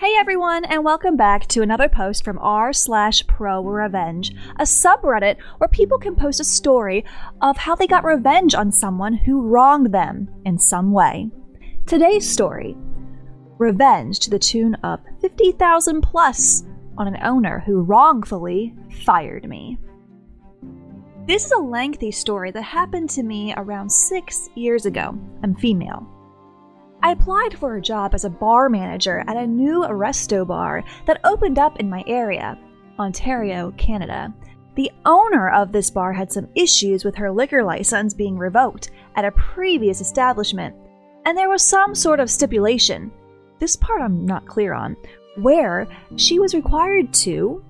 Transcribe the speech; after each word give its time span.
Hey 0.00 0.14
everyone, 0.18 0.64
and 0.64 0.82
welcome 0.82 1.18
back 1.18 1.46
to 1.48 1.60
another 1.60 1.86
post 1.86 2.24
from 2.24 2.38
r 2.38 2.72
slash 2.72 3.26
pro 3.26 3.62
revenge, 3.62 4.32
a 4.56 4.62
subreddit 4.62 5.36
where 5.58 5.68
people 5.68 5.98
can 5.98 6.16
post 6.16 6.40
a 6.40 6.44
story 6.44 7.04
of 7.42 7.58
how 7.58 7.74
they 7.74 7.86
got 7.86 8.02
revenge 8.02 8.54
on 8.54 8.72
someone 8.72 9.12
who 9.12 9.42
wronged 9.42 9.92
them 9.92 10.26
in 10.46 10.56
some 10.56 10.92
way. 10.92 11.28
Today's 11.84 12.26
story 12.26 12.78
revenge 13.58 14.20
to 14.20 14.30
the 14.30 14.38
tune 14.38 14.74
of 14.76 15.00
50,000 15.20 16.00
plus 16.00 16.64
on 16.96 17.06
an 17.06 17.18
owner 17.22 17.62
who 17.66 17.82
wrongfully 17.82 18.74
fired 19.04 19.46
me. 19.46 19.76
This 21.26 21.44
is 21.44 21.52
a 21.52 21.58
lengthy 21.58 22.10
story 22.10 22.50
that 22.52 22.62
happened 22.62 23.10
to 23.10 23.22
me 23.22 23.52
around 23.54 23.92
six 23.92 24.48
years 24.54 24.86
ago. 24.86 25.14
I'm 25.42 25.54
female. 25.56 26.19
I 27.02 27.12
applied 27.12 27.58
for 27.58 27.76
a 27.76 27.80
job 27.80 28.14
as 28.14 28.24
a 28.24 28.30
bar 28.30 28.68
manager 28.68 29.24
at 29.26 29.36
a 29.36 29.46
new 29.46 29.80
resto 29.84 30.46
bar 30.46 30.84
that 31.06 31.20
opened 31.24 31.58
up 31.58 31.80
in 31.80 31.88
my 31.88 32.04
area, 32.06 32.58
Ontario, 32.98 33.72
Canada. 33.78 34.34
The 34.74 34.92
owner 35.06 35.48
of 35.50 35.72
this 35.72 35.90
bar 35.90 36.12
had 36.12 36.30
some 36.30 36.48
issues 36.54 37.04
with 37.04 37.14
her 37.16 37.30
liquor 37.30 37.64
license 37.64 38.12
being 38.12 38.36
revoked 38.36 38.90
at 39.16 39.24
a 39.24 39.32
previous 39.32 40.02
establishment, 40.02 40.76
and 41.24 41.36
there 41.36 41.48
was 41.48 41.62
some 41.62 41.94
sort 41.94 42.20
of 42.20 42.30
stipulation. 42.30 43.10
This 43.58 43.76
part 43.76 44.02
I'm 44.02 44.26
not 44.26 44.46
clear 44.46 44.74
on, 44.74 44.94
where 45.36 45.86
she 46.16 46.38
was 46.38 46.54
required 46.54 47.14
to 47.14 47.64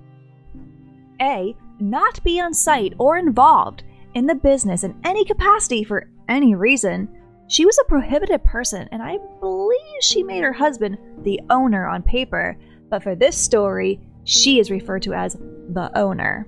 A. 1.20 1.54
Not 1.78 2.22
be 2.24 2.40
on 2.40 2.52
site 2.52 2.94
or 2.98 3.16
involved 3.16 3.84
in 4.14 4.26
the 4.26 4.34
business 4.34 4.82
in 4.84 5.00
any 5.04 5.24
capacity 5.24 5.84
for 5.84 6.08
any 6.28 6.54
reason 6.54 7.08
she 7.50 7.66
was 7.66 7.76
a 7.78 7.88
prohibited 7.88 8.44
person, 8.44 8.88
and 8.92 9.02
I 9.02 9.18
believe 9.40 10.02
she 10.02 10.22
made 10.22 10.44
her 10.44 10.52
husband 10.52 10.98
the 11.24 11.40
owner 11.50 11.84
on 11.88 12.04
paper, 12.04 12.56
but 12.88 13.02
for 13.02 13.16
this 13.16 13.36
story, 13.36 13.98
she 14.22 14.60
is 14.60 14.70
referred 14.70 15.02
to 15.02 15.14
as 15.14 15.34
the 15.34 15.90
owner. 15.96 16.46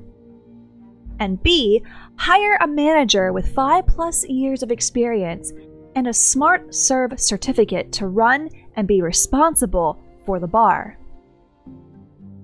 And 1.19 1.43
B, 1.43 1.83
hire 2.17 2.57
a 2.61 2.69
manager 2.69 3.33
with 3.33 3.53
five 3.53 3.85
plus 3.89 4.25
years 4.29 4.63
of 4.63 4.71
experience 4.71 5.53
and 5.97 6.07
a 6.07 6.13
Smart 6.13 6.73
Serve 6.73 7.19
certificate 7.19 7.91
to 7.95 8.07
run 8.07 8.48
and 8.77 8.87
be 8.87 9.03
responsible 9.03 10.01
for 10.25 10.39
the 10.39 10.47
bar 10.47 10.98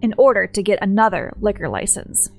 in 0.02 0.14
order 0.19 0.48
to 0.48 0.62
get 0.64 0.80
another 0.82 1.32
liquor 1.41 1.69
license. 1.69 2.32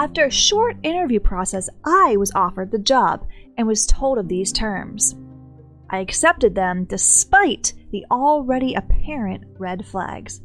After 0.00 0.24
a 0.24 0.30
short 0.30 0.78
interview 0.82 1.20
process, 1.20 1.68
I 1.84 2.16
was 2.16 2.32
offered 2.34 2.70
the 2.70 2.78
job 2.78 3.26
and 3.58 3.66
was 3.66 3.86
told 3.86 4.16
of 4.16 4.28
these 4.28 4.50
terms. 4.50 5.14
I 5.90 5.98
accepted 5.98 6.54
them 6.54 6.84
despite 6.84 7.74
the 7.92 8.06
already 8.10 8.72
apparent 8.72 9.44
red 9.58 9.84
flags. 9.84 10.40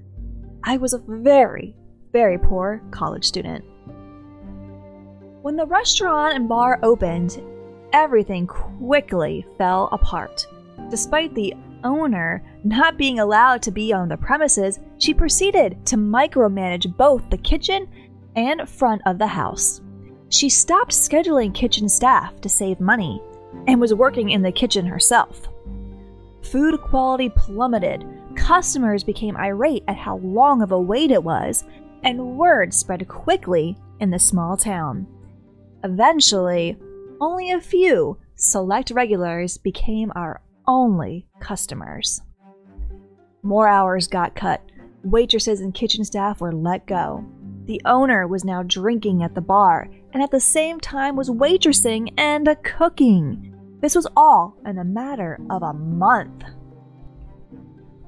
I 0.66 0.76
was 0.76 0.92
a 0.92 1.02
very, 1.08 1.74
very 2.12 2.38
poor 2.38 2.82
college 2.92 3.24
student. 3.24 3.64
When 5.42 5.56
the 5.56 5.68
restaurant 5.68 6.36
and 6.36 6.50
bar 6.50 6.78
opened, 6.84 7.42
everything 7.94 8.48
quickly 8.48 9.46
fell 9.58 9.88
apart. 9.94 10.46
Despite 10.90 11.34
the 11.34 11.54
owner 11.86 12.44
not 12.66 12.98
being 12.98 13.20
allowed 13.20 13.62
to 13.62 13.72
be 13.72 13.94
on 13.94 14.10
the 14.10 14.18
premises, 14.18 14.82
she 14.98 15.14
proceeded 15.14 15.86
to 15.86 15.96
micromanage 15.96 16.98
both 16.98 17.30
the 17.30 17.38
kitchen 17.38 17.88
and 18.36 18.68
front 18.68 19.02
of 19.06 19.18
the 19.18 19.28
house. 19.28 19.82
She 20.30 20.50
stopped 20.50 20.92
scheduling 20.92 21.54
kitchen 21.54 21.88
staff 21.88 22.40
to 22.42 22.50
save 22.50 22.80
money 22.80 23.22
and 23.68 23.80
was 23.80 23.94
working 23.94 24.32
in 24.32 24.42
the 24.42 24.52
kitchen 24.52 24.86
herself. 24.86 25.48
Food 26.42 26.82
quality 26.82 27.30
plummeted, 27.30 28.06
customers 28.36 29.04
became 29.04 29.38
irate 29.38 29.84
at 29.88 29.98
how 29.98 30.18
long 30.18 30.62
of 30.62 30.72
a 30.72 30.80
wait 30.80 31.12
it 31.12 31.24
was, 31.24 31.64
and 32.04 32.38
word 32.38 32.74
spread 32.74 33.08
quickly 33.08 33.78
in 34.00 34.12
the 34.12 34.20
small 34.20 34.58
town. 34.58 35.08
Eventually, 35.84 36.78
only 37.22 37.52
a 37.52 37.62
few 37.62 38.18
select 38.36 38.92
regulars 38.92 39.58
became 39.58 40.12
our 40.16 40.42
only 40.68 41.28
customers. 41.40 42.22
More 43.42 43.68
hours 43.68 44.08
got 44.08 44.36
cut. 44.36 44.62
Waitresses 45.04 45.62
and 45.62 45.74
kitchen 45.74 46.04
staff 46.04 46.42
were 46.42 46.54
let 46.54 46.88
go. 46.88 47.24
The 47.66 47.82
owner 47.86 48.28
was 48.28 48.46
now 48.46 48.62
drinking 48.64 49.24
at 49.24 49.34
the 49.34 49.42
bar 49.42 49.90
and 50.14 50.22
at 50.22 50.32
the 50.32 50.40
same 50.40 50.80
time 50.80 51.16
was 51.16 51.30
waitressing 51.30 52.14
and 52.18 52.48
cooking. 52.64 53.54
This 53.82 53.96
was 53.96 54.08
all 54.16 54.56
in 54.66 54.78
a 54.78 54.84
matter 54.84 55.40
of 55.50 55.64
a 55.64 55.74
month. 55.74 56.44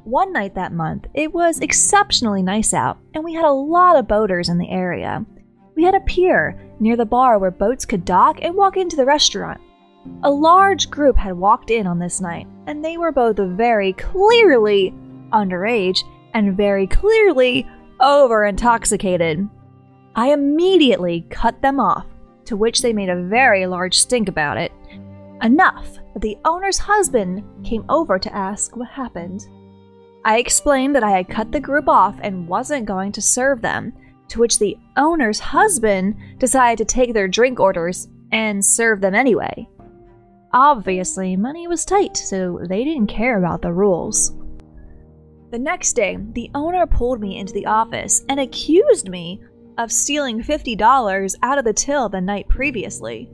One 0.03 0.31
night 0.31 0.55
that 0.55 0.71
month, 0.71 1.07
it 1.13 1.33
was 1.33 1.59
exceptionally 1.59 2.41
nice 2.41 2.73
out, 2.73 2.97
and 3.13 3.23
we 3.23 3.33
had 3.33 3.43
a 3.43 3.51
lot 3.51 3.97
of 3.97 4.07
boaters 4.07 4.47
in 4.47 4.57
the 4.57 4.69
area. 4.69 5.25
We 5.75 5.83
had 5.83 5.95
a 5.95 5.99
pier 6.01 6.57
near 6.79 6.95
the 6.95 7.05
bar 7.05 7.37
where 7.39 7.51
boats 7.51 7.85
could 7.85 8.05
dock 8.05 8.39
and 8.41 8.55
walk 8.55 8.77
into 8.77 8.95
the 8.95 9.05
restaurant. 9.05 9.59
A 10.23 10.31
large 10.31 10.89
group 10.89 11.17
had 11.17 11.33
walked 11.33 11.71
in 11.71 11.85
on 11.85 11.99
this 11.99 12.21
night, 12.21 12.47
and 12.67 12.85
they 12.85 12.97
were 12.97 13.11
both 13.11 13.37
very 13.37 13.93
clearly 13.93 14.93
underage 15.33 15.99
and 16.33 16.55
very 16.55 16.87
clearly 16.87 17.67
over 17.99 18.45
intoxicated. 18.45 19.47
I 20.15 20.31
immediately 20.31 21.27
cut 21.29 21.61
them 21.61 21.79
off, 21.79 22.05
to 22.45 22.57
which 22.57 22.81
they 22.81 22.93
made 22.93 23.09
a 23.09 23.23
very 23.23 23.65
large 23.67 23.97
stink 23.97 24.29
about 24.29 24.57
it. 24.57 24.71
Enough 25.41 25.97
that 26.13 26.21
the 26.21 26.37
owner's 26.45 26.77
husband 26.77 27.43
came 27.63 27.85
over 27.89 28.17
to 28.17 28.35
ask 28.35 28.75
what 28.75 28.89
happened. 28.89 29.45
I 30.25 30.39
explained 30.39 30.95
that 30.95 31.03
I 31.03 31.11
had 31.11 31.29
cut 31.29 31.51
the 31.51 31.59
group 31.59 31.87
off 31.87 32.15
and 32.21 32.47
wasn't 32.47 32.85
going 32.85 33.11
to 33.13 33.21
serve 33.21 33.61
them, 33.61 33.93
to 34.29 34.39
which 34.39 34.59
the 34.59 34.77
owner's 34.97 35.39
husband 35.39 36.15
decided 36.37 36.77
to 36.79 36.93
take 36.93 37.13
their 37.13 37.27
drink 37.27 37.59
orders 37.59 38.09
and 38.31 38.63
serve 38.63 38.99
them 38.99 39.15
anyway. 39.15 39.67
Obviously, 40.53 41.35
money 41.35 41.67
was 41.67 41.85
tight, 41.85 42.17
so 42.17 42.59
they 42.67 42.83
didn't 42.83 43.07
care 43.07 43.37
about 43.37 43.61
the 43.61 43.71
rules. 43.71 44.36
The 45.49 45.59
next 45.59 45.93
day, 45.93 46.17
the 46.33 46.51
owner 46.53 46.85
pulled 46.85 47.21
me 47.21 47.37
into 47.37 47.53
the 47.53 47.65
office 47.65 48.25
and 48.27 48.39
accused 48.39 49.09
me 49.09 49.41
of 49.77 49.91
stealing 49.91 50.41
$50 50.41 51.35
out 51.41 51.57
of 51.57 51.63
the 51.63 51.73
till 51.73 52.09
the 52.09 52.19
night 52.19 52.47
previously. 52.49 53.29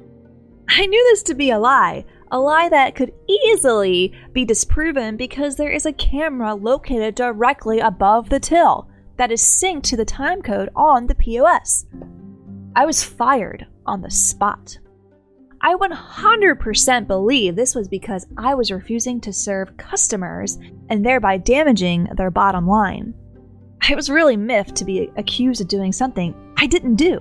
I 0.69 0.85
knew 0.85 1.03
this 1.12 1.24
to 1.24 1.34
be 1.34 1.50
a 1.50 1.59
lie, 1.59 2.06
a 2.31 2.40
lie 2.40 2.69
that 2.69 2.96
could 2.96 3.13
easily 3.28 4.13
be 4.31 4.46
disproven 4.46 5.18
because 5.18 5.56
there 5.56 5.72
is 5.72 5.85
a 5.85 5.94
camera 5.94 6.53
located 6.53 7.16
directly 7.16 7.79
above 7.79 8.30
the 8.30 8.40
till 8.40 8.88
that 9.18 9.31
is 9.31 9.41
synced 9.41 9.84
to 9.84 9.97
the 9.97 10.06
timecode 10.06 10.69
on 10.75 11.07
the 11.07 11.16
POS. 11.16 11.85
I 12.75 12.85
was 12.85 13.03
fired 13.03 13.68
on 13.85 14.01
the 14.01 14.09
spot. 14.09 14.78
I 15.66 15.75
100% 15.75 17.07
believe 17.07 17.56
this 17.56 17.74
was 17.74 17.88
because 17.88 18.28
I 18.38 18.53
was 18.53 18.69
refusing 18.69 19.22
to 19.22 19.31
serve 19.31 19.78
customers 19.78 20.59
and 20.90 21.06
thereby 21.06 21.38
damaging 21.38 22.09
their 22.18 22.29
bottom 22.29 22.68
line. 22.68 23.13
I 23.81 23.96
was 23.96 24.09
really 24.09 24.35
miffed 24.35 24.75
to 24.75 24.85
be 24.85 25.09
accused 25.16 25.62
of 25.62 25.69
doing 25.69 25.94
something 25.94 26.35
I 26.57 26.68
didn't 26.68 26.96
do, 26.96 27.18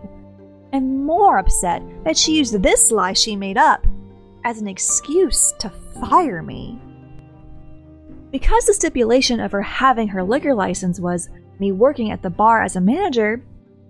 and 0.73 1.07
more 1.07 1.39
upset 1.39 1.83
that 2.05 2.17
she 2.17 2.37
used 2.37 2.61
this 2.61 2.91
lie 2.91 3.13
she 3.13 3.37
made 3.37 3.59
up 3.59 3.87
as 4.45 4.61
an 4.61 4.67
excuse 4.67 5.55
to 5.61 5.71
fire 6.01 6.43
me. 6.43 6.81
Because 8.33 8.65
the 8.65 8.75
stipulation 8.75 9.39
of 9.39 9.53
her 9.53 9.63
having 9.63 10.09
her 10.09 10.25
liquor 10.25 10.53
license 10.53 10.99
was 10.99 11.29
me 11.61 11.71
working 11.71 12.11
at 12.11 12.23
the 12.23 12.31
bar 12.31 12.65
as 12.65 12.75
a 12.75 12.81
manager, 12.81 13.45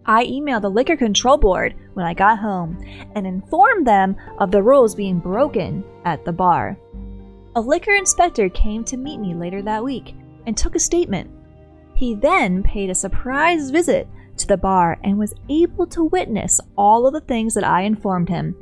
I 0.07 0.27
emailed 0.27 0.63
the 0.63 0.71
Liquor 0.71 0.97
Control 0.97 1.37
Board 1.37 1.75
when 1.95 2.05
I 2.05 2.15
got 2.15 2.39
home 2.39 2.79
and 3.15 3.27
informed 3.27 3.87
them 3.87 4.17
of 4.39 4.51
the 4.51 4.63
rules 4.63 4.95
being 4.95 5.19
broken 5.19 5.85
at 6.05 6.25
the 6.25 6.33
bar. 6.33 6.77
A 7.55 7.61
liquor 7.61 7.95
inspector 7.95 8.49
came 8.49 8.83
to 8.85 8.97
meet 8.97 9.19
me 9.19 9.35
later 9.35 9.63
that 9.63 9.85
week 9.85 10.15
and 10.47 10.57
took 10.57 10.75
a 10.75 10.81
statement. 10.81 11.31
He 11.95 12.15
then 12.15 12.63
paid 12.63 12.91
a 12.91 12.95
surprise 12.95 13.71
visit 13.71 14.09
to 14.39 14.47
the 14.47 14.57
bar 14.57 14.99
and 15.05 15.19
was 15.19 15.35
able 15.49 15.87
to 15.89 16.05
witness 16.05 16.61
all 16.77 17.07
of 17.07 17.13
the 17.13 17.21
things 17.21 17.55
that 17.55 17.65
I 17.65 17.83
informed 17.83 18.29
him, 18.29 18.57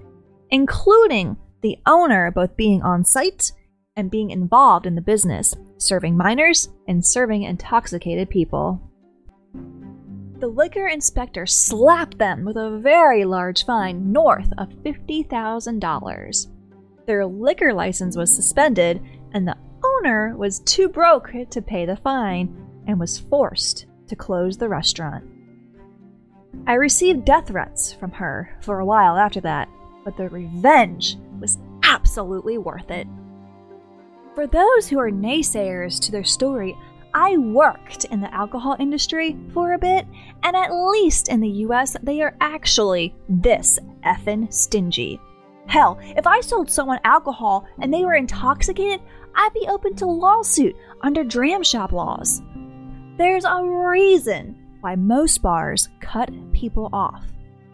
including 0.51 1.37
the 1.63 1.79
owner 1.87 2.31
both 2.31 2.57
being 2.57 2.83
on 2.83 3.05
site 3.05 3.53
and 3.97 4.11
being 4.11 4.31
involved 4.31 4.87
in 4.87 4.95
the 4.95 5.01
business, 5.01 5.55
serving 5.79 6.17
minors 6.17 6.69
and 6.89 7.05
serving 7.05 7.45
intoxicated 7.45 8.29
people. 8.29 8.90
The 10.41 10.49
liquor 10.49 10.87
inspector 10.87 11.45
slapped 11.45 12.17
them 12.17 12.47
with 12.47 12.57
a 12.57 12.79
very 12.79 13.27
large 13.27 13.67
fine 13.67 14.11
north 14.11 14.51
of 14.57 14.71
$50,000. 14.71 16.47
Their 17.07 17.27
liquor 17.27 17.75
license 17.75 18.17
was 18.17 18.35
suspended, 18.35 19.03
and 19.35 19.47
the 19.47 19.59
owner 19.85 20.35
was 20.35 20.61
too 20.61 20.89
broke 20.89 21.31
to 21.51 21.61
pay 21.61 21.85
the 21.85 21.97
fine 21.97 22.57
and 22.87 22.99
was 22.99 23.19
forced 23.19 23.85
to 24.09 24.17
close 24.17 24.57
the 24.57 24.71
restaurant. 24.71 25.25
I 26.67 26.75
received 26.75 27.27
death 27.27 27.49
threats 27.49 27.93
from 27.93 28.13
her 28.13 28.57
for 28.63 28.81
a 28.81 28.87
while 28.87 29.19
after 29.19 29.43
that, 29.43 29.69
but 30.07 30.17
the 30.17 30.31
revenge 30.31 31.19
was 31.39 31.59
absolutely 31.83 32.57
worth 32.57 32.91
it. 32.91 33.07
For 34.35 34.47
those 34.47 34.89
who 34.89 34.99
are 35.01 35.11
naysayers 35.11 36.01
to 36.01 36.11
their 36.11 36.25
story, 36.25 36.75
I 37.15 37.37
worked 37.37 38.05
in 38.05 38.21
the 38.21 38.33
alcohol 38.33 38.77
industry 38.79 39.37
for 39.53 39.73
a 39.73 39.79
bit, 39.79 40.07
and 40.43 40.57
at 40.57 40.73
least 40.73 41.29
in 41.29 41.41
the 41.41 41.49
US, 41.67 41.97
they 42.03 42.21
are 42.23 42.37
actually 42.41 43.15
this 43.29 43.79
effin' 44.05 44.53
stingy. 44.53 45.21
Hell, 45.67 45.99
if 46.03 46.27
I 46.27 46.41
sold 46.41 46.71
someone 46.71 47.01
alcohol 47.05 47.67
and 47.81 47.93
they 47.93 48.05
were 48.05 48.15
intoxicated, 48.15 49.01
I'd 49.35 49.55
be 49.55 49.67
open 49.69 49.95
to 49.97 50.07
lawsuit 50.07 50.75
under 51.03 51.25
dram 51.25 51.63
shop 51.63 51.93
laws. 51.93 52.43
There's 53.17 53.45
a 53.45 53.63
reason 53.63 54.57
why 54.81 54.97
most 54.97 55.43
bars 55.43 55.89
cut 56.01 56.31
people 56.53 56.89
off. 56.93 57.25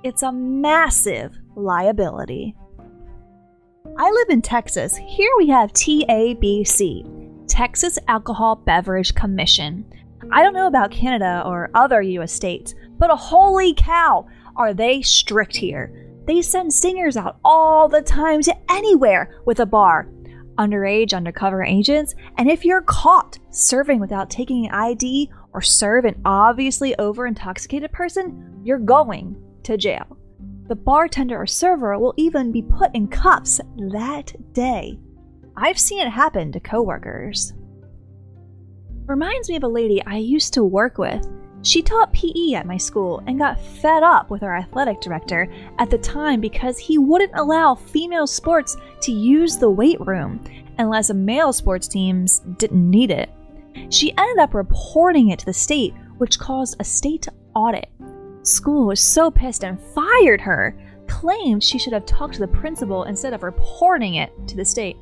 It's 0.02 0.22
a 0.22 0.32
massive 0.32 1.36
liability. 1.54 2.54
I 3.96 4.10
live 4.10 4.28
in 4.28 4.42
Texas. 4.42 4.96
Here 4.96 5.30
we 5.38 5.48
have 5.48 5.72
TABC, 5.72 7.25
Texas 7.48 7.98
Alcohol 8.08 8.56
Beverage 8.56 9.14
Commission. 9.14 9.84
I 10.32 10.42
don't 10.42 10.54
know 10.54 10.66
about 10.66 10.90
Canada 10.90 11.42
or 11.46 11.70
other 11.74 12.02
US 12.02 12.32
states, 12.32 12.74
but 12.98 13.10
holy 13.10 13.74
cow, 13.74 14.26
are 14.56 14.74
they 14.74 15.02
strict 15.02 15.56
here. 15.56 16.06
They 16.26 16.42
send 16.42 16.72
singers 16.72 17.16
out 17.16 17.38
all 17.44 17.88
the 17.88 18.02
time 18.02 18.42
to 18.42 18.56
anywhere 18.70 19.40
with 19.44 19.60
a 19.60 19.66
bar. 19.66 20.08
Underage, 20.58 21.14
undercover 21.14 21.62
agents, 21.62 22.14
and 22.38 22.50
if 22.50 22.64
you're 22.64 22.82
caught 22.82 23.38
serving 23.50 24.00
without 24.00 24.30
taking 24.30 24.66
an 24.66 24.72
ID 24.72 25.30
or 25.52 25.60
serve 25.62 26.04
an 26.04 26.20
obviously 26.24 26.96
over 26.98 27.26
intoxicated 27.26 27.92
person, 27.92 28.60
you're 28.64 28.78
going 28.78 29.36
to 29.62 29.76
jail. 29.76 30.16
The 30.68 30.74
bartender 30.74 31.40
or 31.40 31.46
server 31.46 31.96
will 31.98 32.14
even 32.16 32.50
be 32.50 32.62
put 32.62 32.92
in 32.94 33.06
cuffs 33.06 33.60
that 33.92 34.32
day. 34.52 34.98
I've 35.56 35.78
seen 35.78 36.06
it 36.06 36.10
happen 36.10 36.52
to 36.52 36.60
coworkers. 36.60 37.54
Reminds 39.06 39.48
me 39.48 39.56
of 39.56 39.62
a 39.62 39.68
lady 39.68 40.02
I 40.04 40.16
used 40.16 40.52
to 40.54 40.64
work 40.64 40.98
with. 40.98 41.26
She 41.62 41.80
taught 41.80 42.12
PE 42.12 42.52
at 42.52 42.66
my 42.66 42.76
school 42.76 43.22
and 43.26 43.38
got 43.38 43.60
fed 43.60 44.02
up 44.02 44.30
with 44.30 44.42
our 44.42 44.56
athletic 44.56 45.00
director 45.00 45.48
at 45.78 45.90
the 45.90 45.98
time 45.98 46.40
because 46.40 46.78
he 46.78 46.98
wouldn't 46.98 47.32
allow 47.34 47.74
female 47.74 48.26
sports 48.26 48.76
to 49.00 49.12
use 49.12 49.56
the 49.56 49.70
weight 49.70 50.00
room 50.00 50.44
unless 50.78 51.12
male 51.12 51.52
sports 51.52 51.88
teams 51.88 52.40
didn't 52.58 52.90
need 52.90 53.10
it. 53.10 53.30
She 53.88 54.16
ended 54.16 54.38
up 54.38 54.54
reporting 54.54 55.30
it 55.30 55.38
to 55.38 55.46
the 55.46 55.52
state, 55.52 55.94
which 56.18 56.38
caused 56.38 56.76
a 56.78 56.84
state 56.84 57.28
audit. 57.54 57.88
School 58.42 58.86
was 58.86 59.00
so 59.00 59.30
pissed 59.30 59.64
and 59.64 59.80
fired 59.80 60.40
her, 60.42 60.78
claimed 61.06 61.64
she 61.64 61.78
should 61.78 61.92
have 61.92 62.06
talked 62.06 62.34
to 62.34 62.40
the 62.40 62.48
principal 62.48 63.04
instead 63.04 63.32
of 63.32 63.42
reporting 63.42 64.16
it 64.16 64.30
to 64.48 64.56
the 64.56 64.64
state. 64.64 64.96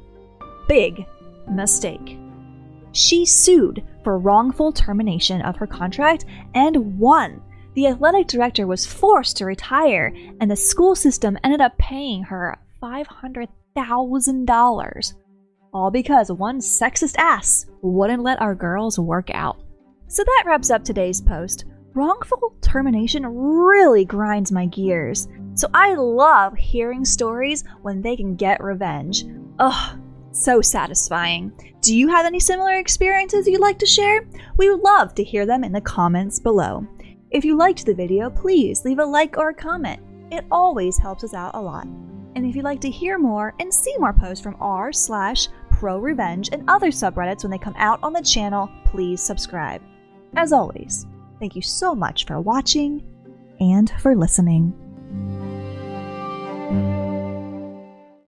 Big 0.69 1.07
mistake. 1.49 2.19
She 2.93 3.27
sued 3.27 3.83
for 4.03 4.19
wrongful 4.19 4.73
termination 4.73 5.43
of 5.43 5.57
her 5.57 5.67
contract 5.67 6.25
and 6.55 6.99
won. 6.99 7.43
The 7.75 7.89
athletic 7.89 8.29
director 8.29 8.67
was 8.69 8.87
forced 8.87 9.37
to 9.39 9.47
retire, 9.47 10.15
and 10.41 10.51
the 10.51 10.57
school 10.57 10.95
system 10.95 11.37
ended 11.43 11.61
up 11.61 11.77
paying 11.77 12.23
her 12.23 12.57
$500,000. 12.81 15.15
All 15.73 15.91
because 15.91 16.31
one 16.31 16.61
sexist 16.61 17.17
ass 17.19 17.67
wouldn't 17.83 18.23
let 18.23 18.41
our 18.41 18.55
girls 18.55 18.97
work 18.97 19.29
out. 19.35 19.61
So 20.07 20.23
that 20.23 20.45
wraps 20.47 20.71
up 20.71 20.85
today's 20.85 21.21
post. 21.21 21.65
Wrongful 21.95 22.55
termination 22.61 23.27
really 23.27 24.05
grinds 24.05 24.53
my 24.53 24.67
gears. 24.67 25.27
So 25.55 25.67
I 25.75 25.95
love 25.95 26.57
hearing 26.57 27.05
stories 27.05 27.65
when 27.83 28.03
they 28.03 28.17
can 28.17 28.37
get 28.37 28.63
revenge. 28.63 29.25
Ugh, 29.59 29.99
so 30.35 30.61
satisfying. 30.61 31.53
Do 31.81 31.97
you 31.97 32.09
have 32.09 32.27
any 32.27 32.41
similar 32.41 32.77
experiences 32.77 33.47
you'd 33.47 33.61
like 33.61 33.79
to 33.79 33.87
share? 33.87 34.27
We 34.57 34.71
would 34.71 34.81
love 34.81 35.15
to 35.15 35.25
hear 35.25 35.47
them 35.47 35.65
in 35.65 35.73
the 35.73 35.81
comments 35.81 36.39
below. 36.39 36.87
If 37.31 37.45
you 37.45 37.57
liked 37.57 37.85
the 37.85 37.95
video, 37.95 38.31
please 38.31 38.85
leave 38.85 38.99
a 38.99 39.05
like 39.05 39.37
or 39.39 39.51
a 39.51 39.55
comment. 39.55 40.01
It 40.31 40.45
always 40.51 40.99
helps 40.99 41.25
us 41.25 41.35
out 41.35 41.55
a 41.55 41.61
lot. 41.61 41.87
And 42.37 42.45
if 42.47 42.57
you'd 42.57 42.65
like 42.65 42.81
to 42.81 42.91
hear 42.91 43.19
more 43.19 43.55
and 43.61 43.73
see 43.73 43.95
more 43.99 44.13
posts 44.13 44.43
from 44.43 44.57
r 44.61 44.93
slash 44.93 45.49
pro 45.71 45.99
revenge 45.99 46.49
and 46.53 46.69
other 46.69 46.89
subreddits 46.89 47.43
when 47.43 47.51
they 47.51 47.59
come 47.59 47.75
out 47.77 48.01
on 48.03 48.13
the 48.13 48.23
channel, 48.23 48.71
please 48.87 49.21
subscribe. 49.21 49.83
As 50.37 50.53
always, 50.53 51.07
thank 51.39 51.55
you 51.55 51.63
so 51.63 51.95
much 51.95 52.27
for 52.27 52.41
watching 52.41 53.03
and 53.61 53.93
for 54.01 54.17
listening. 54.17 54.84